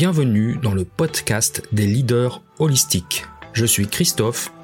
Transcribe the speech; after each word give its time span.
Bienvenue 0.00 0.56
dans 0.62 0.74
le 0.74 0.84
podcast 0.84 1.66
des 1.72 1.84
leaders 1.84 2.40
holistiques. 2.60 3.26
Je 3.52 3.66
suis 3.66 3.88
Christophe, 3.88 4.52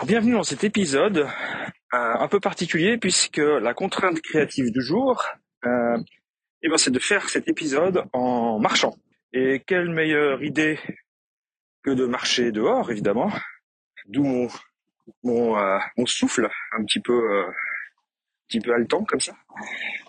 Alors 0.00 0.08
bienvenue 0.08 0.32
dans 0.32 0.42
cet 0.44 0.64
épisode 0.64 1.18
euh, 1.18 1.26
un 1.92 2.26
peu 2.26 2.40
particulier 2.40 2.96
puisque 2.96 3.36
la 3.36 3.74
contrainte 3.74 4.22
créative 4.22 4.72
du 4.72 4.80
jour, 4.80 5.22
euh, 5.66 5.98
eh 6.62 6.70
ben, 6.70 6.78
c'est 6.78 6.90
de 6.90 6.98
faire 6.98 7.28
cet 7.28 7.48
épisode 7.48 8.04
en 8.14 8.58
marchant. 8.58 8.94
Et 9.34 9.62
quelle 9.66 9.90
meilleure 9.90 10.42
idée 10.42 10.78
que 11.82 11.90
de 11.90 12.06
marcher 12.06 12.50
dehors, 12.50 12.90
évidemment, 12.90 13.30
d'où 14.06 14.48
mon 15.22 15.58
euh, 15.58 15.78
souffle 16.06 16.48
un 16.72 16.82
petit 16.86 17.00
peu 17.00 17.44
un 17.44 17.52
petit 18.48 18.60
peu 18.60 18.72
haletant 18.72 19.04
comme 19.04 19.20
ça, 19.20 19.34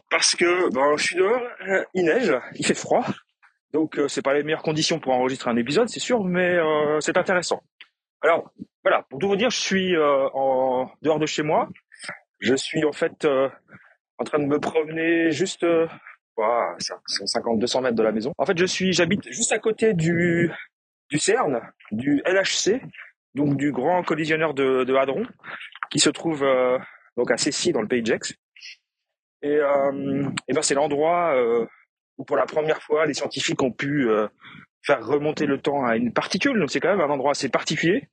parce 0.09 0.37
que 0.37 0.73
ben, 0.73 0.95
je 0.95 1.03
suis 1.03 1.17
dehors, 1.17 1.41
il 1.93 2.05
neige, 2.05 2.33
il 2.55 2.65
fait 2.65 2.75
froid, 2.75 3.05
donc 3.73 3.99
c'est 4.07 4.21
pas 4.21 4.35
les 4.35 4.43
meilleures 4.43 4.63
conditions 4.63 5.01
pour 5.01 5.11
enregistrer 5.11 5.51
un 5.51 5.57
épisode, 5.57 5.89
c'est 5.89 5.99
sûr, 5.99 6.23
mais 6.23 6.57
c'est 7.01 7.17
intéressant. 7.17 7.61
Alors 8.21 8.53
voilà, 8.83 9.03
pour 9.09 9.19
tout 9.19 9.27
vous 9.27 9.35
dire, 9.35 9.49
je 9.49 9.59
suis 9.59 9.95
euh, 9.95 10.27
en 10.33 10.91
dehors 11.01 11.19
de 11.19 11.25
chez 11.25 11.43
moi. 11.43 11.69
Je 12.39 12.55
suis 12.55 12.83
en 12.83 12.91
fait 12.91 13.25
euh, 13.25 13.49
en 14.17 14.23
train 14.23 14.39
de 14.39 14.45
me 14.45 14.59
promener 14.59 15.31
juste 15.31 15.63
euh, 15.63 15.87
ouah, 16.37 16.75
ça, 16.79 16.99
150, 17.05 17.59
200 17.59 17.81
mètres 17.81 17.95
de 17.95 18.03
la 18.03 18.11
maison. 18.11 18.33
En 18.37 18.45
fait, 18.45 18.57
je 18.57 18.65
suis, 18.65 18.93
j'habite 18.93 19.31
juste 19.31 19.51
à 19.51 19.59
côté 19.59 19.93
du 19.93 20.51
du 21.09 21.19
CERN, 21.19 21.61
du 21.91 22.23
LHC, 22.25 22.81
donc 23.35 23.57
du 23.57 23.71
grand 23.71 24.01
collisionneur 24.01 24.53
de, 24.53 24.85
de 24.85 24.95
Hadron, 24.95 25.25
qui 25.91 25.99
se 25.99 26.09
trouve 26.09 26.43
euh, 26.43 26.79
donc 27.17 27.29
à 27.31 27.37
Cessy 27.37 27.73
dans 27.73 27.81
le 27.81 27.87
pays 27.87 28.01
de 28.01 28.07
Gex. 28.07 28.33
Et, 29.43 29.57
euh, 29.57 30.29
et 30.47 30.53
ben 30.53 30.61
c'est 30.61 30.75
l'endroit 30.75 31.35
euh, 31.35 31.65
où 32.17 32.23
pour 32.23 32.37
la 32.37 32.45
première 32.45 32.81
fois 32.81 33.05
les 33.05 33.13
scientifiques 33.13 33.61
ont 33.61 33.71
pu 33.71 34.09
euh, 34.09 34.27
faire 34.83 35.05
remonter 35.05 35.45
le 35.45 35.59
temps 35.59 35.85
à 35.85 35.97
une 35.97 36.13
particule. 36.13 36.59
Donc 36.59 36.71
c'est 36.71 36.79
quand 36.79 36.95
même 36.95 37.01
un 37.01 37.13
endroit 37.13 37.31
assez 37.31 37.49
particulier. 37.49 38.07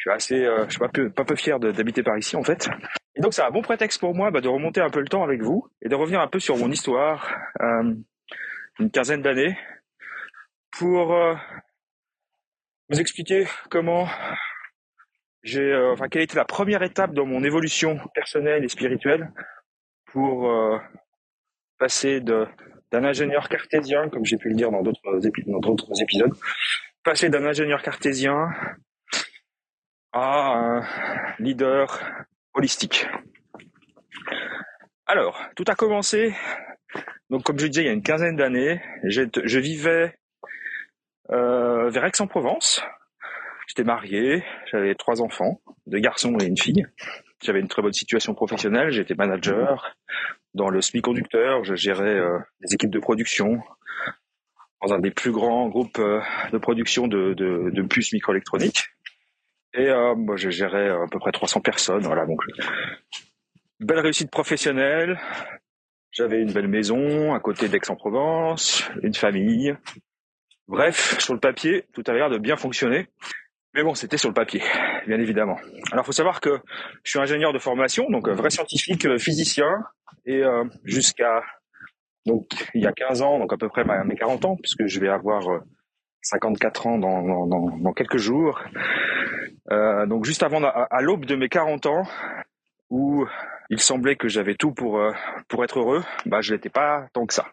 Je 0.00 0.08
suis 0.08 0.10
assez, 0.10 0.46
euh, 0.46 0.64
je 0.64 0.70
suis 0.70 0.78
pas 0.78 0.88
peu, 0.88 1.10
pas 1.10 1.26
peu 1.26 1.36
fier 1.36 1.60
d'habiter 1.60 2.02
par 2.02 2.16
ici 2.16 2.34
en 2.34 2.42
fait. 2.42 2.70
Et 3.16 3.20
donc 3.20 3.34
c'est 3.34 3.42
un 3.42 3.50
bon 3.50 3.60
prétexte 3.60 4.00
pour 4.00 4.14
moi 4.14 4.30
bah, 4.30 4.40
de 4.40 4.48
remonter 4.48 4.80
un 4.80 4.88
peu 4.88 5.00
le 5.00 5.08
temps 5.08 5.22
avec 5.22 5.42
vous 5.42 5.68
et 5.82 5.90
de 5.90 5.94
revenir 5.94 6.20
un 6.20 6.26
peu 6.26 6.38
sur 6.38 6.56
mon 6.56 6.70
histoire, 6.70 7.30
euh, 7.60 7.94
une 8.78 8.90
quinzaine 8.90 9.20
d'années, 9.20 9.58
pour 10.70 11.12
euh, 11.12 11.34
vous 12.88 12.98
expliquer 12.98 13.46
comment 13.68 14.08
j'ai, 15.42 15.60
euh, 15.60 15.92
enfin 15.92 16.08
quelle 16.08 16.22
était 16.22 16.36
la 16.36 16.46
première 16.46 16.82
étape 16.82 17.12
dans 17.12 17.26
mon 17.26 17.44
évolution 17.44 17.98
personnelle 18.14 18.64
et 18.64 18.68
spirituelle 18.68 19.30
pour 20.06 20.50
euh, 20.50 20.78
passer 21.78 22.20
de 22.20 22.46
d'un 22.90 23.04
ingénieur 23.04 23.50
cartésien, 23.50 24.08
comme 24.08 24.24
j'ai 24.24 24.38
pu 24.38 24.48
le 24.48 24.56
dire 24.56 24.70
dans 24.70 24.82
d'autres 24.82 26.00
épisodes, 26.02 26.32
passer 27.04 27.28
d'un 27.28 27.44
ingénieur 27.44 27.82
cartésien 27.82 28.48
à 30.12 30.54
un 30.54 30.82
leader 31.38 32.00
holistique. 32.54 33.06
Alors, 35.06 35.40
tout 35.56 35.64
a 35.66 35.74
commencé, 35.74 36.34
donc 37.30 37.42
comme 37.42 37.58
je 37.58 37.66
disais, 37.66 37.82
il 37.82 37.86
y 37.86 37.90
a 37.90 37.92
une 37.92 38.02
quinzaine 38.02 38.36
d'années, 38.36 38.80
je 39.04 39.58
vivais 39.58 40.18
euh, 41.30 41.90
vers 41.90 42.04
Aix-en-Provence. 42.04 42.82
J'étais 43.68 43.84
marié, 43.84 44.44
j'avais 44.70 44.94
trois 44.96 45.22
enfants, 45.22 45.60
deux 45.86 46.00
garçons 46.00 46.36
et 46.40 46.46
une 46.46 46.58
fille. 46.58 46.86
J'avais 47.42 47.60
une 47.60 47.68
très 47.68 47.82
bonne 47.82 47.92
situation 47.92 48.34
professionnelle, 48.34 48.90
j'étais 48.90 49.14
manager 49.14 49.96
dans 50.54 50.68
le 50.68 50.80
semi-conducteur, 50.80 51.64
je 51.64 51.74
gérais 51.74 52.16
euh, 52.16 52.38
les 52.60 52.74
équipes 52.74 52.90
de 52.90 52.98
production 52.98 53.62
dans 54.82 54.92
un 54.92 54.98
des 54.98 55.10
plus 55.10 55.30
grands 55.30 55.68
groupes 55.68 55.98
euh, 55.98 56.20
de 56.52 56.58
production 56.58 57.06
de, 57.06 57.34
de, 57.34 57.70
de 57.70 57.82
puces 57.82 58.12
microélectroniques. 58.12 58.84
Et 59.74 59.88
euh, 59.88 60.14
moi, 60.14 60.36
je 60.36 60.50
gérais 60.50 60.90
à 60.90 61.06
peu 61.10 61.18
près 61.18 61.32
300 61.32 61.60
personnes. 61.60 62.02
Voilà, 62.02 62.26
donc 62.26 62.40
belle 63.80 64.00
réussite 64.00 64.30
professionnelle. 64.30 65.18
J'avais 66.12 66.40
une 66.40 66.52
belle 66.52 66.68
maison 66.68 67.34
à 67.34 67.40
côté 67.40 67.68
d'Aix-en-Provence, 67.68 68.90
une 69.02 69.14
famille. 69.14 69.76
Bref, 70.66 71.18
sur 71.20 71.34
le 71.34 71.40
papier, 71.40 71.84
tout 71.92 72.02
avait 72.06 72.18
l'air 72.18 72.30
de 72.30 72.38
bien 72.38 72.56
fonctionner. 72.56 73.08
Mais 73.74 73.84
bon, 73.84 73.94
c'était 73.94 74.16
sur 74.16 74.28
le 74.28 74.34
papier, 74.34 74.62
bien 75.06 75.20
évidemment. 75.20 75.56
Alors, 75.92 76.04
faut 76.04 76.12
savoir 76.12 76.40
que 76.40 76.60
je 77.04 77.10
suis 77.10 77.20
ingénieur 77.20 77.52
de 77.52 77.58
formation, 77.60 78.10
donc 78.10 78.28
un 78.28 78.34
vrai 78.34 78.50
scientifique, 78.50 79.06
euh, 79.06 79.18
physicien, 79.18 79.70
et 80.26 80.42
euh, 80.42 80.64
jusqu'à 80.84 81.42
donc 82.26 82.48
il 82.74 82.82
y 82.82 82.86
a 82.86 82.92
15 82.92 83.22
ans, 83.22 83.38
donc 83.38 83.52
à 83.52 83.56
peu 83.56 83.68
près 83.68 83.84
mes 84.04 84.16
40 84.16 84.44
ans, 84.44 84.56
puisque 84.56 84.86
je 84.86 85.00
vais 85.00 85.08
avoir 85.08 85.48
euh, 85.48 85.60
54 86.22 86.86
ans 86.88 86.98
dans, 86.98 87.46
dans, 87.46 87.78
dans 87.78 87.92
quelques 87.92 88.18
jours. 88.18 88.60
Euh, 89.72 90.06
donc 90.06 90.24
juste 90.24 90.42
avant, 90.42 90.62
à, 90.62 91.00
l'aube 91.00 91.26
de 91.26 91.36
mes 91.36 91.48
40 91.48 91.86
ans, 91.86 92.02
où 92.90 93.26
il 93.68 93.80
semblait 93.80 94.16
que 94.16 94.28
j'avais 94.28 94.54
tout 94.54 94.72
pour 94.72 94.98
euh, 94.98 95.12
pour 95.48 95.62
être 95.64 95.78
heureux, 95.78 96.02
bah 96.26 96.40
je 96.40 96.52
l'étais 96.52 96.70
pas 96.70 97.06
tant 97.12 97.26
que 97.26 97.34
ça. 97.34 97.46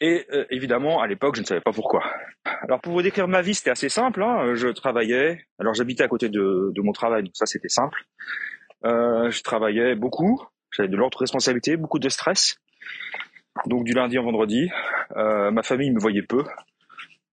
Et 0.00 0.26
euh, 0.32 0.44
évidemment, 0.50 1.00
à 1.00 1.06
l'époque, 1.06 1.36
je 1.36 1.40
ne 1.40 1.46
savais 1.46 1.62
pas 1.62 1.72
pourquoi. 1.72 2.04
Alors 2.62 2.80
pour 2.80 2.92
vous 2.92 3.02
décrire 3.02 3.28
ma 3.28 3.40
vie, 3.40 3.54
c'était 3.54 3.70
assez 3.70 3.88
simple. 3.88 4.22
Hein. 4.22 4.54
Je 4.54 4.68
travaillais. 4.68 5.46
Alors 5.58 5.72
j'habitais 5.74 6.04
à 6.04 6.08
côté 6.08 6.28
de, 6.28 6.70
de 6.74 6.82
mon 6.82 6.92
travail, 6.92 7.22
donc 7.22 7.32
ça 7.34 7.46
c'était 7.46 7.68
simple. 7.68 8.04
Je 8.82 9.42
travaillais 9.42 9.94
beaucoup. 9.94 10.42
J'avais 10.70 10.88
de 10.88 10.96
l'ordre 10.96 11.18
responsabilité, 11.18 11.76
beaucoup 11.78 11.98
de 11.98 12.08
stress. 12.10 12.56
Donc 13.66 13.84
du 13.84 13.92
lundi 13.92 14.18
au 14.18 14.24
vendredi, 14.24 14.68
ma 15.16 15.62
famille 15.62 15.90
me 15.90 16.00
voyait 16.00 16.22
peu 16.22 16.44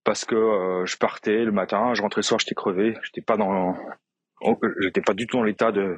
parce 0.03 0.25
que 0.25 0.35
euh, 0.35 0.85
je 0.85 0.97
partais 0.97 1.43
le 1.43 1.51
matin, 1.51 1.93
je 1.93 2.01
rentrais 2.01 2.19
le 2.19 2.23
soir, 2.23 2.39
j'étais 2.39 2.55
crevé, 2.55 2.97
j'étais 3.03 3.21
pas 3.21 3.37
dans, 3.37 3.75
oh, 4.41 4.59
j'étais 4.79 5.01
pas 5.01 5.13
du 5.13 5.27
tout 5.27 5.37
dans 5.37 5.43
l'état 5.43 5.71
de 5.71 5.97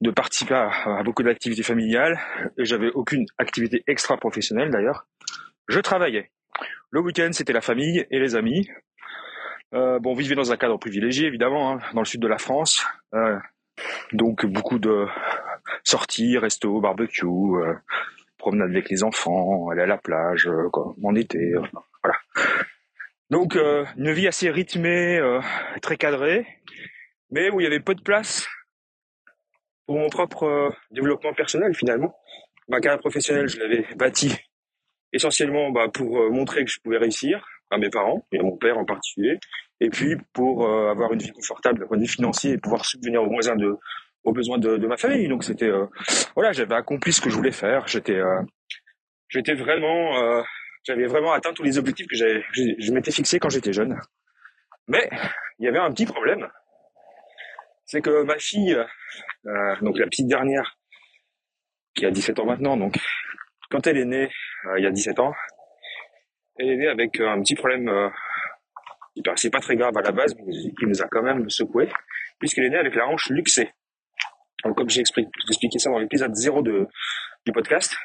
de 0.00 0.10
participer 0.10 0.54
à, 0.54 1.02
beaucoup 1.04 1.22
d'activités 1.22 1.62
familiales 1.62 2.18
et 2.58 2.64
j'avais 2.64 2.90
aucune 2.90 3.26
activité 3.38 3.82
extra 3.86 4.16
professionnelle 4.16 4.70
d'ailleurs. 4.70 5.06
Je 5.68 5.80
travaillais. 5.80 6.30
Le 6.90 7.00
week-end, 7.00 7.30
c'était 7.32 7.52
la 7.52 7.60
famille 7.60 8.06
et 8.10 8.18
les 8.18 8.36
amis. 8.36 8.68
Euh, 9.74 9.98
bon, 9.98 10.12
on 10.12 10.14
vivait 10.14 10.34
dans 10.34 10.52
un 10.52 10.56
cadre 10.56 10.78
privilégié, 10.78 11.26
évidemment, 11.26 11.72
hein, 11.72 11.78
dans 11.94 12.00
le 12.00 12.06
sud 12.06 12.20
de 12.20 12.28
la 12.28 12.38
France. 12.38 12.86
Euh, 13.14 13.38
donc, 14.12 14.46
beaucoup 14.46 14.78
de 14.78 15.06
sorties, 15.84 16.38
resto, 16.38 16.80
barbecue, 16.80 17.26
euh, 17.26 17.74
promenade 18.38 18.70
avec 18.70 18.88
les 18.90 19.02
enfants, 19.02 19.68
aller 19.70 19.82
à 19.82 19.86
la 19.86 19.98
plage, 19.98 20.46
euh, 20.46 20.68
quoi, 20.70 20.94
en 21.02 21.14
été, 21.14 21.54
euh, 21.54 21.62
Donc, 23.30 23.56
euh, 23.56 23.84
une 23.96 24.12
vie 24.12 24.28
assez 24.28 24.50
rythmée, 24.50 25.18
euh, 25.18 25.40
très 25.82 25.96
cadrée, 25.96 26.46
mais 27.30 27.50
où 27.50 27.60
il 27.60 27.64
y 27.64 27.66
avait 27.66 27.80
peu 27.80 27.94
de 27.94 28.02
place 28.02 28.46
pour 29.86 29.98
mon 29.98 30.08
propre 30.08 30.44
euh, 30.44 30.70
développement 30.92 31.34
personnel, 31.34 31.74
finalement. 31.74 32.16
Ma 32.68 32.80
carrière 32.80 33.00
professionnelle, 33.00 33.48
je 33.48 33.58
l'avais 33.58 33.84
bâtie 33.96 34.36
essentiellement 35.12 35.70
bah, 35.70 35.88
pour 35.92 36.30
montrer 36.30 36.64
que 36.64 36.70
je 36.70 36.78
pouvais 36.80 36.98
réussir 36.98 37.44
à 37.70 37.78
mes 37.78 37.90
parents 37.90 38.24
et 38.30 38.38
à 38.38 38.42
mon 38.42 38.56
père 38.56 38.78
en 38.78 38.84
particulier, 38.84 39.38
et 39.80 39.88
puis 39.88 40.16
pour 40.32 40.68
avoir 40.68 41.12
une 41.12 41.20
vie 41.20 41.32
confortable 41.32 41.80
d'un 41.80 41.86
point 41.86 41.96
de 41.96 42.02
vue 42.02 42.08
financier 42.08 42.52
et 42.52 42.58
pouvoir 42.58 42.84
subvenir 42.84 43.22
aux 43.22 43.30
besoins 43.30 43.56
de 43.56 43.76
aux 44.24 44.32
besoins 44.32 44.58
de, 44.58 44.76
de 44.76 44.86
ma 44.86 44.96
famille. 44.96 45.28
Donc 45.28 45.44
c'était 45.44 45.70
voilà, 46.34 46.52
j'avais 46.52 46.74
accompli 46.74 47.12
ce 47.12 47.20
que 47.20 47.30
je 47.30 47.36
voulais 47.36 47.52
faire. 47.52 47.86
J'étais 47.86 48.20
j'étais 49.28 49.54
vraiment 49.54 50.42
j'avais 50.86 51.06
vraiment 51.06 51.32
atteint 51.32 51.52
tous 51.52 51.64
les 51.64 51.78
objectifs 51.78 52.06
que, 52.06 52.16
j'avais, 52.16 52.44
je 52.52 52.92
m'étais 52.92 53.10
fixé 53.10 53.38
quand 53.40 53.48
j'étais 53.48 53.72
jeune. 53.72 53.98
Mais 54.86 55.10
il 55.58 55.64
y 55.64 55.68
avait 55.68 55.80
un 55.80 55.90
petit 55.90 56.06
problème, 56.06 56.48
c'est 57.84 58.00
que 58.00 58.22
ma 58.22 58.38
fille, 58.38 58.74
euh, 59.46 59.76
donc 59.82 59.98
la 59.98 60.06
petite 60.06 60.28
dernière, 60.28 60.78
qui 61.94 62.06
a 62.06 62.10
17 62.10 62.38
ans 62.38 62.46
maintenant, 62.46 62.76
donc 62.76 62.96
quand 63.70 63.86
elle 63.86 63.96
est 63.96 64.04
née 64.04 64.30
euh, 64.66 64.78
il 64.78 64.84
y 64.84 64.86
a 64.86 64.90
17 64.90 65.18
ans, 65.18 65.32
elle 66.58 66.70
est 66.70 66.76
née 66.76 66.88
avec 66.88 67.18
un 67.20 67.40
petit 67.42 67.56
problème 67.56 67.88
euh, 67.88 68.08
qui 69.14 69.22
paraissait 69.22 69.50
pas 69.50 69.60
très 69.60 69.76
grave 69.76 69.96
à 69.96 70.02
la 70.02 70.12
base, 70.12 70.36
mais 70.36 70.52
qui 70.52 70.86
nous 70.86 71.02
a 71.02 71.08
quand 71.08 71.22
même 71.22 71.50
secoué, 71.50 71.88
puisqu'elle 72.38 72.64
est 72.64 72.70
née 72.70 72.78
avec 72.78 72.94
la 72.94 73.08
hanche 73.08 73.30
luxée. 73.30 73.72
Donc 74.64 74.76
comme 74.76 74.88
j'ai 74.88 75.00
expliqué, 75.00 75.78
ça 75.78 75.90
dans 75.90 75.98
l'épisode 75.98 76.34
0 76.34 76.62
de, 76.62 76.86
du 77.44 77.52
podcast, 77.52 77.96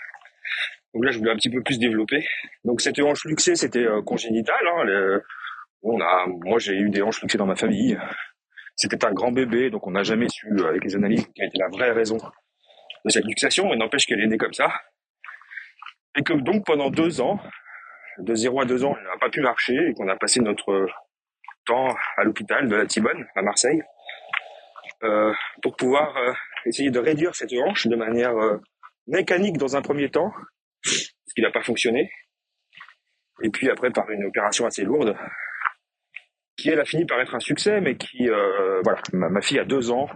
donc 0.93 1.05
là 1.05 1.11
je 1.11 1.19
voulais 1.19 1.31
un 1.31 1.35
petit 1.35 1.49
peu 1.49 1.61
plus 1.61 1.79
développer. 1.79 2.25
Donc 2.63 2.81
cette 2.81 2.99
hanche 2.99 3.25
luxée 3.25 3.55
c'était 3.55 3.85
euh, 3.85 4.01
congénital. 4.01 4.55
Hein, 4.67 5.19
on 5.83 5.99
a, 5.99 6.25
moi 6.27 6.59
j'ai 6.59 6.75
eu 6.75 6.89
des 6.89 7.01
hanches 7.01 7.21
luxées 7.21 7.37
dans 7.37 7.45
ma 7.45 7.55
famille. 7.55 7.97
C'était 8.75 9.03
un 9.05 9.11
grand 9.11 9.31
bébé, 9.31 9.69
donc 9.69 9.85
on 9.87 9.91
n'a 9.91 10.03
jamais 10.03 10.27
su 10.29 10.47
avec 10.65 10.83
les 10.83 10.95
analyses 10.95 11.27
quelle 11.35 11.47
était 11.47 11.59
la 11.59 11.69
vraie 11.69 11.91
raison 11.91 12.17
de 13.05 13.09
cette 13.09 13.25
luxation, 13.25 13.69
mais 13.69 13.75
n'empêche 13.75 14.05
qu'elle 14.05 14.21
est 14.21 14.27
née 14.27 14.37
comme 14.37 14.53
ça. 14.53 14.71
Et 16.17 16.23
que 16.23 16.33
donc 16.33 16.65
pendant 16.65 16.89
deux 16.89 17.21
ans, 17.21 17.39
de 18.19 18.35
0 18.35 18.61
à 18.61 18.65
2 18.65 18.83
ans, 18.83 18.95
elle 18.97 19.05
n'a 19.05 19.17
pas 19.19 19.29
pu 19.29 19.41
marcher 19.41 19.75
et 19.89 19.93
qu'on 19.93 20.07
a 20.07 20.15
passé 20.15 20.39
notre 20.39 20.87
temps 21.65 21.95
à 22.17 22.23
l'hôpital 22.23 22.67
de 22.67 22.75
la 22.75 22.85
Tibonne, 22.85 23.25
à 23.35 23.41
Marseille, 23.41 23.81
euh, 25.03 25.33
pour 25.61 25.75
pouvoir 25.75 26.15
euh, 26.17 26.33
essayer 26.65 26.91
de 26.91 26.99
réduire 26.99 27.35
cette 27.35 27.53
hanche 27.53 27.87
de 27.87 27.95
manière 27.95 28.35
euh, 28.37 28.57
mécanique 29.07 29.57
dans 29.57 29.75
un 29.75 29.81
premier 29.81 30.09
temps, 30.09 30.31
qui 31.33 31.41
n'a 31.41 31.51
pas 31.51 31.63
fonctionné. 31.63 32.11
Et 33.43 33.49
puis 33.49 33.69
après, 33.69 33.91
par 33.91 34.09
une 34.09 34.25
opération 34.25 34.65
assez 34.65 34.83
lourde, 34.83 35.15
qui 36.57 36.69
elle 36.69 36.79
a 36.79 36.85
fini 36.85 37.05
par 37.05 37.19
être 37.19 37.35
un 37.35 37.39
succès, 37.39 37.81
mais 37.81 37.97
qui, 37.97 38.29
euh, 38.29 38.81
voilà, 38.83 39.01
ma, 39.13 39.29
ma, 39.29 39.41
fille 39.41 39.59
a 39.59 39.65
deux 39.65 39.91
ans, 39.91 40.07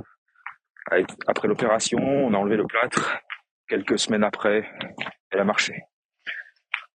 après 1.28 1.48
l'opération, 1.48 2.00
on 2.00 2.34
a 2.34 2.38
enlevé 2.38 2.58
le 2.58 2.66
plâtre, 2.66 3.18
quelques 3.68 3.98
semaines 3.98 4.24
après, 4.24 4.70
elle 5.32 5.40
a 5.40 5.44
marché. 5.44 5.74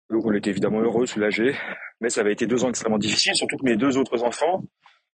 Donc 0.10 0.26
on 0.26 0.34
était 0.34 0.50
évidemment 0.50 0.82
heureux, 0.82 1.06
soulagés, 1.06 1.56
mais 2.02 2.10
ça 2.10 2.22
avait 2.22 2.34
été 2.34 2.48
deux 2.48 2.64
ans 2.64 2.70
extrêmement 2.70 2.98
difficiles, 2.98 3.36
surtout 3.36 3.58
que 3.58 3.66
mes 3.66 3.78
deux 3.78 3.98
autres 3.98 4.24
enfants, 4.24 4.64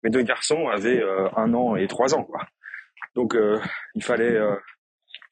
mes 0.03 0.09
deux 0.09 0.23
garçons 0.23 0.67
avaient 0.69 1.01
euh, 1.01 1.29
un 1.35 1.53
an 1.53 1.75
et 1.75 1.87
trois 1.87 2.13
ans, 2.13 2.23
quoi. 2.23 2.45
Donc 3.15 3.35
euh, 3.35 3.59
il 3.95 4.03
fallait 4.03 4.39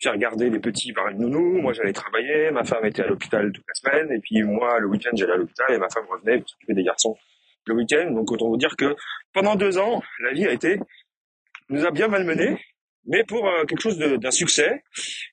euh, 0.05 0.09
faire 0.09 0.17
garder 0.17 0.49
les 0.49 0.59
petits 0.59 0.93
par 0.93 1.07
une 1.09 1.19
nounou. 1.19 1.61
Moi 1.61 1.73
j'allais 1.73 1.93
travailler, 1.93 2.51
ma 2.51 2.63
femme 2.63 2.85
était 2.85 3.03
à 3.03 3.07
l'hôpital 3.07 3.51
toute 3.51 3.65
la 3.67 3.73
semaine, 3.73 4.11
et 4.11 4.19
puis 4.19 4.43
moi 4.43 4.79
le 4.79 4.87
week-end 4.87 5.11
j'allais 5.13 5.33
à 5.33 5.37
l'hôpital 5.37 5.71
et 5.71 5.77
ma 5.77 5.89
femme 5.89 6.05
revenait 6.09 6.39
pour 6.39 6.49
s'occuper 6.49 6.73
des 6.73 6.83
garçons 6.83 7.17
le 7.65 7.75
week-end. 7.75 8.11
Donc 8.11 8.31
autant 8.31 8.47
vous 8.47 8.57
dire 8.57 8.75
que 8.75 8.95
pendant 9.33 9.55
deux 9.55 9.77
ans, 9.77 10.01
la 10.19 10.33
vie 10.33 10.45
a 10.45 10.51
été 10.51 10.79
nous 11.69 11.85
a 11.85 11.91
bien 11.91 12.07
malmenés, 12.07 12.57
mais 13.05 13.23
pour 13.23 13.47
quelque 13.67 13.81
chose 13.81 13.97
d'un 13.97 14.31
succès. 14.31 14.83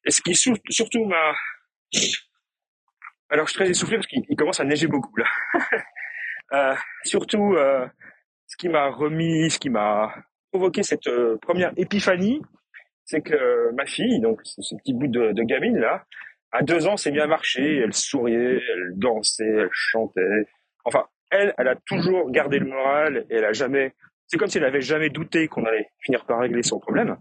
Et 0.04 0.10
ce 0.10 0.20
qui 0.20 0.34
surtout 0.34 1.04
m'a 1.06 1.34
alors 3.28 3.46
je 3.46 3.52
suis 3.52 3.58
très 3.58 3.70
essoufflé 3.70 3.96
parce 3.96 4.06
qu'il 4.06 4.36
commence 4.36 4.60
à 4.60 4.64
neiger 4.64 4.86
beaucoup 4.86 5.16
là. 5.16 5.26
euh, 6.52 6.74
surtout, 7.04 7.54
euh, 7.54 7.86
ce 8.46 8.56
qui 8.56 8.68
m'a 8.68 8.88
remis, 8.88 9.50
ce 9.50 9.58
qui 9.58 9.68
m'a 9.68 10.14
provoqué 10.52 10.82
cette 10.84 11.08
euh, 11.08 11.36
première 11.42 11.72
épiphanie, 11.76 12.40
c'est 13.06 13.22
que 13.22 13.70
ma 13.74 13.86
fille, 13.86 14.20
donc 14.20 14.40
ce 14.44 14.74
petit 14.74 14.92
bout 14.92 15.06
de, 15.06 15.42
gamine 15.44 15.78
là, 15.78 16.04
à 16.52 16.62
deux 16.62 16.86
ans, 16.86 16.96
s'est 16.96 17.12
bien 17.12 17.26
marché, 17.26 17.78
elle 17.78 17.94
souriait, 17.94 18.60
elle 18.72 18.92
dansait, 18.96 19.44
elle 19.44 19.68
chantait. 19.70 20.46
Enfin, 20.84 21.04
elle, 21.30 21.54
elle 21.56 21.68
a 21.68 21.76
toujours 21.86 22.30
gardé 22.30 22.58
le 22.58 22.66
moral 22.66 23.24
et 23.30 23.36
elle 23.36 23.44
a 23.44 23.52
jamais. 23.52 23.94
C'est 24.26 24.38
comme 24.38 24.48
si 24.48 24.58
elle 24.58 24.64
avait 24.64 24.80
jamais 24.80 25.08
douté 25.08 25.46
qu'on 25.46 25.64
allait 25.64 25.88
finir 26.00 26.24
par 26.24 26.40
régler 26.40 26.62
son 26.62 26.80
problème. 26.80 27.16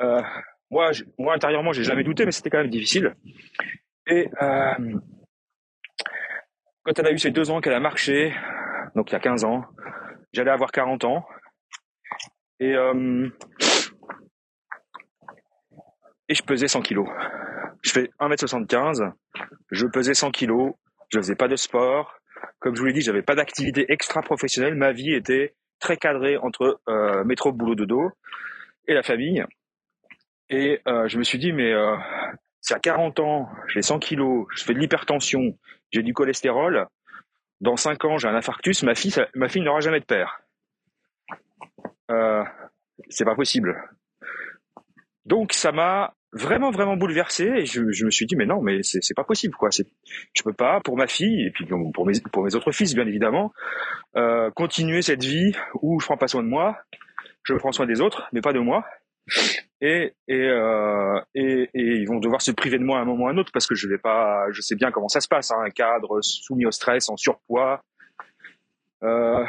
Euh, 0.00 0.22
moi, 0.70 0.90
moi 1.18 1.34
intérieurement, 1.34 1.72
j'ai 1.72 1.82
jamais 1.82 2.04
douté, 2.04 2.24
mais 2.24 2.32
c'était 2.32 2.50
quand 2.50 2.58
même 2.58 2.70
difficile. 2.70 3.14
Et 4.06 4.28
euh, 4.40 4.98
quand 6.84 6.98
elle 6.98 7.06
a 7.06 7.12
eu 7.12 7.18
ses 7.18 7.30
deux 7.32 7.50
ans 7.50 7.60
qu'elle 7.60 7.74
a 7.74 7.80
marché, 7.80 8.32
donc 8.94 9.10
il 9.10 9.14
y 9.14 9.16
a 9.16 9.20
15 9.20 9.44
ans, 9.44 9.64
j'allais 10.32 10.50
avoir 10.50 10.70
40 10.70 11.04
ans. 11.04 11.26
Et, 12.60 12.74
euh, 12.74 13.28
et 16.32 16.34
je 16.34 16.42
pesais 16.42 16.66
100 16.66 16.80
kilos. 16.80 17.06
Je 17.82 17.90
fais 17.90 18.10
1m75, 18.18 19.12
je 19.70 19.86
pesais 19.86 20.14
100 20.14 20.30
kilos, 20.30 20.72
je 21.10 21.18
faisais 21.18 21.34
pas 21.34 21.46
de 21.46 21.56
sport. 21.56 22.14
Comme 22.58 22.74
je 22.74 22.80
vous 22.80 22.86
l'ai 22.86 22.94
dit, 22.94 23.02
j'avais 23.02 23.20
pas 23.20 23.34
d'activité 23.34 23.84
extra-professionnelle. 23.92 24.74
Ma 24.74 24.92
vie 24.92 25.12
était 25.12 25.54
très 25.78 25.98
cadrée 25.98 26.38
entre 26.38 26.80
euh, 26.88 27.22
métro, 27.24 27.52
boulot, 27.52 27.74
dodo 27.74 28.10
et 28.88 28.94
la 28.94 29.02
famille. 29.02 29.44
Et 30.48 30.80
euh, 30.88 31.06
je 31.06 31.18
me 31.18 31.22
suis 31.22 31.38
dit, 31.38 31.52
mais 31.52 31.70
euh, 31.70 31.96
si 32.62 32.72
à 32.72 32.78
40 32.78 33.20
ans, 33.20 33.50
j'ai 33.68 33.82
100 33.82 33.98
kilos, 33.98 34.46
je 34.56 34.64
fais 34.64 34.72
de 34.72 34.78
l'hypertension, 34.78 35.58
j'ai 35.90 36.02
du 36.02 36.14
cholestérol, 36.14 36.86
dans 37.60 37.76
5 37.76 38.04
ans, 38.06 38.16
j'ai 38.16 38.28
un 38.28 38.34
infarctus, 38.34 38.82
ma 38.84 38.94
fille, 38.94 39.14
ma 39.34 39.50
fille 39.50 39.62
n'aura 39.62 39.80
jamais 39.80 40.00
de 40.00 40.06
père. 40.06 40.40
Euh, 42.10 42.42
c'est 43.10 43.26
pas 43.26 43.34
possible. 43.34 43.76
Donc 45.26 45.52
ça 45.52 45.72
m'a 45.72 46.14
vraiment 46.32 46.70
vraiment 46.70 46.96
bouleversé 46.96 47.44
et 47.44 47.66
je, 47.66 47.92
je, 47.92 48.04
me 48.06 48.10
suis 48.10 48.26
dit 48.26 48.36
mais 48.36 48.46
non 48.46 48.62
mais 48.62 48.82
c'est 48.82 49.02
c'est 49.02 49.14
pas 49.14 49.24
possible 49.24 49.54
quoi. 49.54 49.70
C'est 49.70 49.86
je 50.32 50.42
peux 50.42 50.52
pas 50.52 50.80
pour 50.80 50.96
ma 50.96 51.06
fille 51.06 51.46
et 51.46 51.50
puis 51.50 51.66
pour 51.66 52.06
mes 52.06 52.14
pour 52.32 52.44
mes 52.44 52.54
autres 52.54 52.72
fils 52.72 52.94
bien 52.94 53.06
évidemment 53.06 53.52
euh, 54.16 54.50
continuer 54.50 55.02
cette 55.02 55.22
vie 55.22 55.52
où 55.82 56.00
je 56.00 56.06
prends 56.06 56.16
pas 56.16 56.28
soin 56.28 56.42
de 56.42 56.48
moi 56.48 56.78
je 57.42 57.54
prends 57.54 57.72
soin 57.72 57.86
des 57.86 58.00
autres 58.00 58.28
mais 58.32 58.40
pas 58.40 58.52
de 58.52 58.60
moi. 58.60 58.84
Et 59.80 60.14
et, 60.28 60.48
euh, 60.48 61.20
et, 61.34 61.68
et 61.74 61.96
ils 61.96 62.06
vont 62.06 62.18
devoir 62.18 62.40
se 62.40 62.50
priver 62.52 62.78
de 62.78 62.84
moi 62.84 62.98
à 62.98 63.02
un 63.02 63.04
moment 63.04 63.24
ou 63.24 63.28
à 63.28 63.30
un 63.30 63.36
autre 63.36 63.50
parce 63.52 63.66
que 63.66 63.74
je 63.74 63.88
vais 63.88 63.98
pas, 63.98 64.46
je 64.50 64.60
sais 64.62 64.76
bien 64.76 64.90
comment 64.90 65.08
ça 65.08 65.20
se 65.20 65.28
passe, 65.28 65.50
hein, 65.50 65.58
un 65.64 65.70
cadre 65.70 66.20
soumis 66.22 66.66
au 66.66 66.70
stress, 66.70 67.08
en 67.08 67.16
surpoids, 67.16 67.82
euh, 69.02 69.44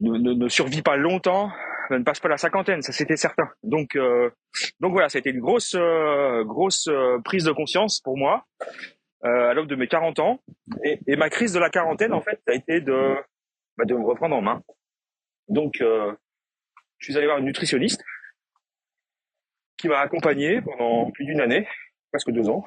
ne, 0.00 0.16
ne, 0.18 0.32
ne, 0.32 0.48
survit 0.48 0.82
pas 0.82 0.96
longtemps, 0.96 1.50
ne 1.90 2.02
passe 2.04 2.20
pas 2.20 2.28
la 2.28 2.36
cinquantaine, 2.36 2.82
ça 2.82 2.92
c'était 2.92 3.16
certain. 3.16 3.48
Donc 3.62 3.96
euh, 3.96 4.30
donc 4.80 4.92
voilà, 4.92 5.08
ça 5.08 5.18
a 5.18 5.20
été 5.20 5.30
une 5.30 5.40
grosse 5.40 5.74
euh, 5.74 6.44
grosse 6.44 6.88
euh, 6.88 7.18
prise 7.24 7.44
de 7.44 7.52
conscience 7.52 8.00
pour 8.00 8.16
moi 8.16 8.46
à 9.22 9.54
l'aube 9.54 9.66
de 9.66 9.74
mes 9.74 9.88
40 9.88 10.20
ans 10.20 10.40
et, 10.84 11.16
ma 11.16 11.28
crise 11.30 11.52
de 11.52 11.58
la 11.58 11.68
quarantaine 11.68 12.12
en 12.12 12.20
fait, 12.20 12.40
a 12.46 12.52
été 12.52 12.80
de 12.80 13.16
bah, 13.76 13.84
de 13.84 13.94
me 13.94 14.04
reprendre 14.04 14.36
en 14.36 14.42
main. 14.42 14.62
Donc 15.48 15.78
je 15.80 16.14
suis 17.00 17.16
allé 17.16 17.26
voir 17.26 17.38
une 17.38 17.46
nutritionniste 17.46 18.04
qui 19.78 19.88
m'a 19.88 19.98
accompagné 19.98 20.62
pendant 20.62 21.10
plus 21.10 21.24
d'une 21.24 21.40
année, 21.40 21.66
presque 22.12 22.30
deux 22.30 22.48
ans. 22.48 22.64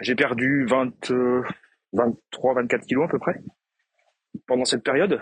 J'ai 0.00 0.14
perdu 0.14 0.64
20, 0.66 1.10
23, 1.92 2.54
24 2.54 2.86
kilos 2.86 3.08
à 3.08 3.10
peu 3.10 3.18
près 3.18 3.34
pendant 4.46 4.64
cette 4.64 4.84
période. 4.84 5.20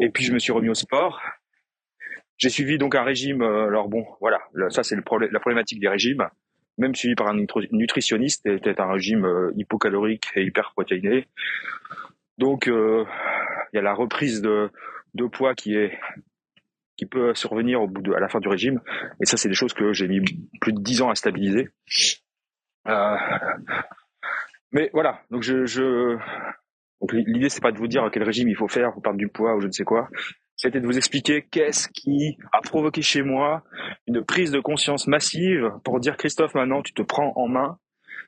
Et 0.00 0.10
puis 0.10 0.24
je 0.24 0.32
me 0.32 0.38
suis 0.38 0.52
remis 0.52 0.68
au 0.68 0.74
sport. 0.74 1.20
J'ai 2.36 2.48
suivi 2.48 2.78
donc 2.78 2.94
un 2.94 3.04
régime. 3.04 3.42
Euh, 3.42 3.68
alors 3.68 3.88
bon, 3.88 4.04
voilà, 4.20 4.40
ça 4.70 4.82
c'est 4.82 4.96
la 4.96 5.02
problématique 5.40 5.80
des 5.80 5.88
régimes. 5.88 6.28
Même 6.76 6.94
suivi 6.94 7.14
par 7.14 7.28
un 7.28 7.34
nutritionniste, 7.70 8.42
c'était 8.44 8.80
un 8.80 8.90
régime 8.90 9.24
euh, 9.24 9.52
hypocalorique 9.56 10.26
et 10.34 10.42
hyperprotéiné. 10.42 11.28
Donc 12.38 12.66
euh, 12.66 13.04
il 13.72 13.76
y 13.76 13.78
a 13.78 13.82
la 13.82 13.94
reprise 13.94 14.42
de 14.42 14.70
de 15.14 15.26
poids 15.26 15.54
qui 15.54 15.76
est 15.76 15.96
qui 16.96 17.06
peut 17.06 17.34
survenir 17.34 17.82
au 17.82 17.88
bout 17.88 18.02
de, 18.02 18.12
à 18.12 18.20
la 18.20 18.28
fin 18.28 18.40
du 18.40 18.48
régime. 18.48 18.80
Et 19.20 19.26
ça, 19.26 19.36
c'est 19.36 19.48
des 19.48 19.54
choses 19.54 19.74
que 19.74 19.92
j'ai 19.92 20.08
mis 20.08 20.20
plus 20.60 20.72
de 20.72 20.80
dix 20.80 21.02
ans 21.02 21.10
à 21.10 21.14
stabiliser. 21.14 21.70
Euh, 22.86 23.16
mais 24.72 24.90
voilà, 24.92 25.20
donc 25.30 25.42
je, 25.42 25.66
je... 25.66 26.16
donc 27.04 27.12
l'idée 27.26 27.50
c'est 27.50 27.60
pas 27.60 27.70
de 27.70 27.76
vous 27.76 27.86
dire 27.86 28.08
quel 28.10 28.22
régime 28.22 28.48
il 28.48 28.56
faut 28.56 28.66
faire 28.66 28.90
pour 28.94 29.02
perdre 29.02 29.18
du 29.18 29.28
poids 29.28 29.54
ou 29.56 29.60
je 29.60 29.66
ne 29.66 29.72
sais 29.72 29.84
quoi. 29.84 30.08
C'était 30.56 30.80
de 30.80 30.86
vous 30.86 30.96
expliquer 30.96 31.42
qu'est-ce 31.50 31.86
qui 31.88 32.38
a 32.50 32.62
provoqué 32.62 33.02
chez 33.02 33.20
moi 33.22 33.62
une 34.06 34.24
prise 34.24 34.50
de 34.50 34.60
conscience 34.60 35.06
massive 35.06 35.70
pour 35.84 36.00
dire 36.00 36.16
Christophe, 36.16 36.54
maintenant 36.54 36.80
tu 36.80 36.94
te 36.94 37.02
prends 37.02 37.34
en 37.36 37.46
main. 37.46 37.78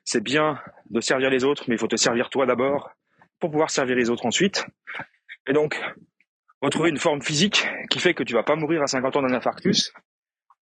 C'est 0.03 0.21
bien 0.21 0.59
de 0.91 1.01
servir 1.01 1.31
les 1.31 1.43
autres, 1.43 1.63
mais 1.67 1.73
il 1.73 1.79
faut 1.79 1.87
te 1.87 1.95
servir 1.95 2.29
toi 2.29 2.45
d'abord 2.45 2.91
pour 3.39 3.49
pouvoir 3.49 3.71
servir 3.71 3.95
les 3.95 4.11
autres 4.11 4.27
ensuite. 4.27 4.67
Et 5.47 5.53
donc, 5.53 5.81
retrouver 6.61 6.91
une 6.91 6.99
forme 6.99 7.23
physique 7.23 7.67
qui 7.89 7.97
fait 7.97 8.13
que 8.13 8.21
tu 8.21 8.35
vas 8.35 8.43
pas 8.43 8.55
mourir 8.55 8.83
à 8.83 8.87
50 8.87 9.15
ans 9.15 9.21
d'un 9.23 9.33
infarctus. 9.33 9.91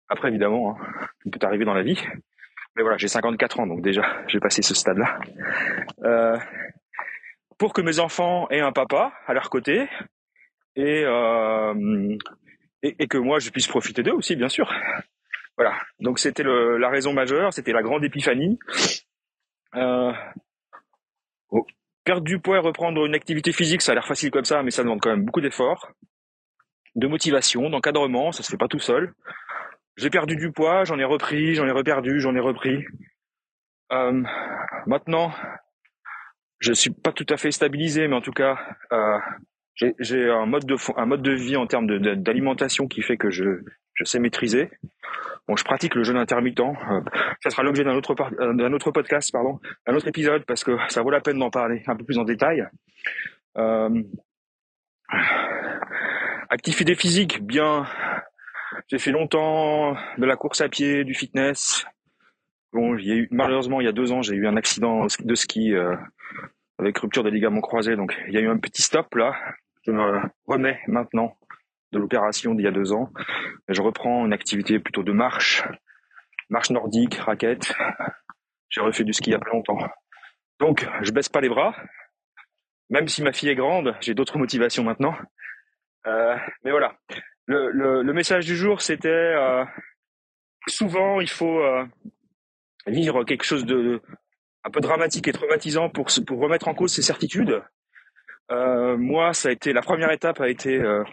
Après, 0.07 0.27
évidemment, 0.27 0.77
hein, 0.77 1.07
tout 1.23 1.31
peut 1.31 1.47
arriver 1.47 1.65
dans 1.65 1.73
la 1.73 1.81
vie. 1.81 1.99
Mais 2.75 2.83
voilà, 2.83 2.97
j'ai 2.97 3.07
54 3.07 3.59
ans, 3.59 3.67
donc 3.67 3.81
déjà, 3.81 4.03
j'ai 4.27 4.39
passé 4.39 4.61
ce 4.61 4.75
stade-là. 4.75 5.19
Euh, 6.03 6.37
pour 7.63 7.71
que 7.71 7.81
mes 7.81 7.99
enfants 7.99 8.49
aient 8.49 8.59
un 8.59 8.73
papa 8.73 9.13
à 9.25 9.33
leur 9.33 9.49
côté 9.49 9.87
et, 10.75 11.03
euh, 11.05 12.17
et, 12.81 12.93
et, 12.99 13.07
que 13.07 13.17
moi, 13.17 13.39
je 13.39 13.51
puisse 13.51 13.67
profiter 13.67 14.03
d'eux 14.03 14.11
aussi, 14.11 14.35
bien 14.35 14.49
sûr. 14.49 14.69
Voilà, 15.55 15.79
donc 16.01 16.19
c'était 16.19 16.43
la 16.43 16.89
raison 16.89 17.13
majeure, 17.13 17.53
c'était 17.53 17.71
la 17.71 17.81
grande 17.81 18.03
épiphanie. 18.03 18.59
Euh, 19.75 20.11
oh, 21.51 21.65
perdre 22.03 22.25
du 22.25 22.37
poids 22.37 22.57
et 22.57 22.59
reprendre 22.59 23.05
une 23.05 23.15
activité 23.15 23.53
physique, 23.53 23.81
ça 23.81 23.93
a 23.93 23.95
l'air 23.95 24.07
facile 24.07 24.29
comme 24.29 24.43
ça, 24.43 24.61
mais 24.61 24.71
ça 24.71 24.83
demande 24.83 24.99
quand 24.99 25.11
même 25.11 25.23
beaucoup 25.23 25.39
d'efforts, 25.39 25.89
de 26.95 27.07
motivation, 27.07 27.69
d'encadrement, 27.69 28.33
ça 28.33 28.43
se 28.43 28.51
fait 28.51 28.57
pas 28.57 28.67
tout 28.67 28.79
seul. 28.79 29.13
J'ai 29.95 30.09
perdu 30.09 30.35
du 30.35 30.51
poids, 30.51 30.83
j'en 30.83 30.99
ai 30.99 31.05
repris, 31.05 31.55
j'en 31.55 31.65
ai 31.65 31.71
reperdu, 31.71 32.19
j'en 32.19 32.35
ai 32.35 32.41
repris. 32.41 32.83
Euh, 33.93 34.21
maintenant, 34.85 35.31
je 36.63 36.71
suis 36.71 36.91
pas 36.91 37.11
tout 37.11 37.25
à 37.29 37.35
fait 37.35 37.51
stabilisé, 37.51 38.07
mais 38.07 38.15
en 38.15 38.21
tout 38.21 38.31
cas, 38.31 38.57
euh, 38.93 39.17
j'ai 39.75 40.29
un 40.29 40.45
mode 40.45 40.65
de 40.65 40.77
un 40.97 41.05
mode 41.05 41.21
de 41.21 41.33
vie 41.33 41.57
en 41.57 41.67
termes 41.67 41.87
d'alimentation 42.15 42.87
qui 42.87 43.01
fait 43.01 43.17
que 43.17 43.29
je 43.29 43.43
je 43.95 44.03
sais 44.05 44.19
maîtriser. 44.19 44.71
Bon, 45.45 45.57
je 45.57 45.65
pratique 45.65 45.93
le 45.93 46.03
jeûne 46.03 46.15
intermittent. 46.15 46.61
Euh, 46.61 47.01
ça 47.41 47.49
sera 47.49 47.63
l'objet 47.63 47.83
d'un 47.83 47.95
autre 47.95 48.15
d'un 48.15 48.71
autre 48.71 48.91
podcast, 48.91 49.29
pardon, 49.33 49.59
un 49.87 49.93
autre 49.93 50.07
épisode 50.07 50.45
parce 50.45 50.63
que 50.63 50.77
ça 50.87 51.01
vaut 51.01 51.09
la 51.09 51.19
peine 51.19 51.37
d'en 51.37 51.49
parler 51.49 51.83
un 51.85 51.97
peu 51.97 52.05
plus 52.05 52.17
en 52.17 52.23
détail. 52.23 52.65
Euh, 53.57 54.01
activité 56.49 56.95
physique, 56.95 57.43
bien. 57.43 57.85
J'ai 58.87 58.99
fait 58.99 59.11
longtemps 59.11 59.97
de 60.17 60.25
la 60.25 60.37
course 60.37 60.61
à 60.61 60.69
pied, 60.69 61.03
du 61.03 61.13
fitness. 61.13 61.85
Bon, 62.71 62.97
il 62.97 63.05
y 63.05 63.11
a 63.11 63.15
eu, 63.15 63.27
malheureusement, 63.31 63.81
il 63.81 63.85
y 63.85 63.87
a 63.87 63.91
deux 63.91 64.11
ans, 64.11 64.21
j'ai 64.21 64.33
eu 64.33 64.47
un 64.47 64.55
accident 64.55 65.05
de 65.19 65.35
ski 65.35 65.75
euh, 65.75 65.95
avec 66.79 66.97
rupture 66.97 67.23
des 67.23 67.31
ligaments 67.31 67.61
croisés. 67.61 67.95
Donc, 67.95 68.17
il 68.27 68.33
y 68.33 68.37
a 68.37 68.41
eu 68.41 68.49
un 68.49 68.57
petit 68.57 68.81
stop 68.81 69.13
là. 69.15 69.35
Je 69.85 69.91
me 69.91 70.21
remets 70.47 70.79
maintenant 70.87 71.37
de 71.91 71.99
l'opération 71.99 72.55
d'il 72.55 72.65
y 72.65 72.67
a 72.67 72.71
deux 72.71 72.93
ans. 72.93 73.11
Je 73.67 73.81
reprends 73.81 74.25
une 74.25 74.33
activité 74.33 74.79
plutôt 74.79 75.03
de 75.03 75.11
marche, 75.11 75.63
marche 76.49 76.71
nordique, 76.71 77.15
raquette. 77.15 77.73
J'ai 78.69 78.81
refait 78.81 79.03
du 79.03 79.13
ski 79.13 79.29
il 79.29 79.33
y 79.33 79.35
a 79.35 79.39
pas 79.39 79.51
longtemps. 79.51 79.77
Donc, 80.59 80.87
je 81.01 81.11
baisse 81.11 81.29
pas 81.29 81.41
les 81.41 81.49
bras. 81.49 81.75
Même 82.89 83.07
si 83.07 83.21
ma 83.21 83.31
fille 83.31 83.49
est 83.49 83.55
grande, 83.55 83.95
j'ai 84.01 84.13
d'autres 84.13 84.37
motivations 84.37 84.83
maintenant. 84.83 85.15
Euh, 86.07 86.35
mais 86.63 86.71
voilà. 86.71 86.97
Le, 87.45 88.11
message 88.13 88.45
du 88.45 88.55
jour, 88.55 88.81
c'était 88.81 89.09
euh, 89.09 89.65
souvent 90.67 91.19
il 91.19 91.29
faut 91.29 91.59
euh, 91.59 91.85
vivre 92.87 93.23
quelque 93.23 93.43
chose 93.43 93.65
de 93.65 94.01
un 94.63 94.69
peu 94.69 94.79
dramatique 94.79 95.27
et 95.27 95.33
traumatisant 95.33 95.89
pour 95.89 96.07
pour 96.25 96.39
remettre 96.39 96.67
en 96.67 96.73
cause 96.73 96.93
ses 96.93 97.01
certitudes. 97.01 97.61
Euh, 98.51 98.97
moi, 98.97 99.33
ça 99.33 99.49
a 99.49 99.51
été 99.51 99.73
la 99.73 99.81
première 99.81 100.11
étape 100.11 100.39
a 100.41 100.49
été 100.49 100.79
euh, 100.79 101.03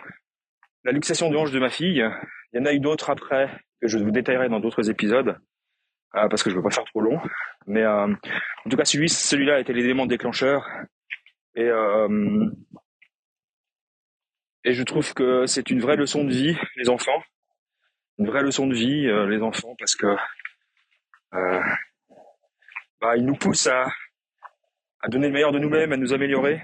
la 0.85 0.93
luxation 0.93 1.31
de 1.31 1.37
hanche 1.37 1.53
de 1.53 1.61
ma 1.61 1.71
fille. 1.71 2.05
Il 2.53 2.59
y 2.59 2.63
en 2.63 2.67
a 2.67 2.73
eu 2.73 2.81
d'autres 2.81 3.11
après 3.11 3.49
que 3.81 3.89
je 3.89 3.99
vous 3.99 4.11
détaillerai 4.11 4.49
dans 4.49 4.61
d'autres 4.61 4.91
épisodes 4.91 5.39
euh, 6.17 6.29
parce 6.29 6.43
que 6.43 6.51
je 6.51 6.57
veux 6.57 6.63
pas 6.63 6.71
faire 6.71 6.85
trop 6.85 7.01
long. 7.01 7.21
Mais 7.67 7.87
en 7.87 8.17
tout 8.69 8.77
cas, 8.77 8.85
celui 8.85 9.09
celui-là 9.09 9.57
a 9.57 9.61
été 9.61 9.73
l'élément 9.73 10.07
déclencheur 10.07 10.67
et 11.55 11.71
et 14.65 14.75
je 14.75 14.83
trouve 14.83 15.15
que 15.15 15.47
c'est 15.47 15.71
une 15.71 15.81
vraie 15.81 15.97
leçon 15.97 16.25
de 16.25 16.31
vie, 16.31 16.57
les 16.77 16.91
enfants. 16.91 17.23
Une 18.19 18.27
vraie 18.27 18.43
leçon 18.43 18.67
de 18.67 18.75
vie, 18.75 19.07
euh, 19.07 19.27
les 19.27 19.41
enfants, 19.41 19.75
parce 19.79 19.97
que 19.97 20.15
euh, 21.35 21.61
bah, 23.01 23.17
ils 23.17 23.25
nous 23.25 23.35
poussent 23.35 23.67
à, 23.67 23.87
à 25.01 25.09
donner 25.09 25.29
le 25.29 25.33
meilleur 25.33 25.53
de 25.53 25.59
nous-mêmes, 25.59 25.93
à 25.93 25.97
nous 25.97 26.13
améliorer. 26.13 26.63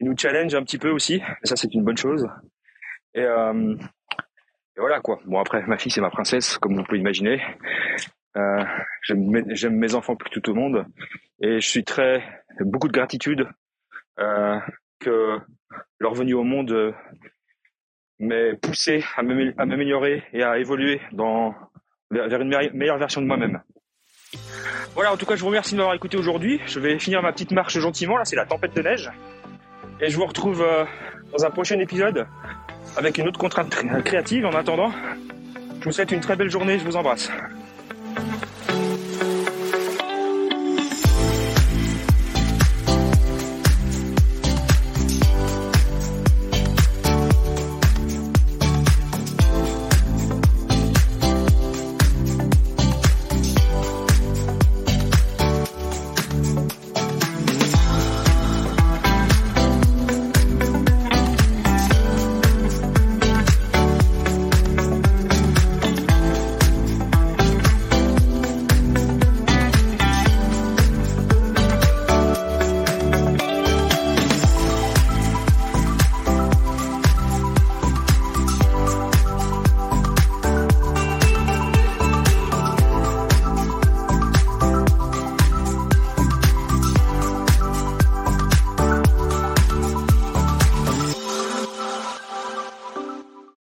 Ils 0.00 0.08
nous 0.08 0.16
challenge 0.16 0.54
un 0.54 0.62
petit 0.62 0.78
peu 0.78 0.90
aussi, 0.90 1.16
et 1.16 1.46
ça 1.46 1.56
c'est 1.56 1.72
une 1.74 1.84
bonne 1.84 1.96
chose. 1.96 2.26
Et, 3.14 3.20
euh, 3.20 3.76
et, 4.76 4.80
voilà 4.80 5.00
quoi. 5.00 5.20
Bon 5.26 5.38
après, 5.38 5.62
ma 5.66 5.78
fille 5.78 5.92
c'est 5.92 6.00
ma 6.00 6.10
princesse, 6.10 6.58
comme 6.58 6.76
vous 6.76 6.84
pouvez 6.84 6.98
imaginer. 6.98 7.42
Euh, 8.36 8.64
j'aime 9.02 9.76
mes 9.76 9.94
enfants 9.94 10.16
plus 10.16 10.30
que 10.30 10.40
tout 10.40 10.50
au 10.50 10.54
monde, 10.54 10.86
et 11.40 11.60
je 11.60 11.68
suis 11.68 11.84
très 11.84 12.44
beaucoup 12.60 12.88
de 12.88 12.92
gratitude 12.92 13.46
euh, 14.18 14.58
que 14.98 15.38
leur 16.00 16.14
venue 16.14 16.34
au 16.34 16.44
monde 16.44 16.72
euh, 16.72 16.92
m'est 18.18 18.54
poussé 18.54 19.04
à 19.16 19.22
m'améliorer 19.22 20.24
et 20.32 20.42
à 20.42 20.58
évoluer 20.58 21.00
dans, 21.12 21.54
vers 22.10 22.40
une 22.40 22.70
meilleure 22.74 22.98
version 22.98 23.20
de 23.20 23.26
moi-même. 23.26 23.62
Voilà, 24.94 25.12
en 25.12 25.16
tout 25.16 25.24
cas, 25.24 25.36
je 25.36 25.40
vous 25.40 25.46
remercie 25.46 25.72
de 25.72 25.78
m'avoir 25.78 25.94
écouté 25.94 26.18
aujourd'hui. 26.18 26.60
Je 26.66 26.78
vais 26.78 26.98
finir 26.98 27.22
ma 27.22 27.32
petite 27.32 27.50
marche 27.50 27.78
gentiment. 27.78 28.18
Là, 28.18 28.24
c'est 28.24 28.36
la 28.36 28.44
tempête 28.44 28.74
de 28.74 28.82
neige. 28.82 29.10
Et 30.00 30.10
je 30.10 30.16
vous 30.16 30.26
retrouve 30.26 30.62
euh, 30.62 30.84
dans 31.36 31.44
un 31.44 31.50
prochain 31.50 31.78
épisode 31.78 32.26
avec 32.96 33.16
une 33.16 33.26
autre 33.26 33.38
contrainte 33.38 33.74
créative. 34.04 34.44
En 34.44 34.52
attendant, 34.52 34.92
je 35.80 35.84
vous 35.84 35.92
souhaite 35.92 36.12
une 36.12 36.20
très 36.20 36.36
belle 36.36 36.50
journée. 36.50 36.78
Je 36.78 36.84
vous 36.84 36.96
embrasse. 36.96 37.30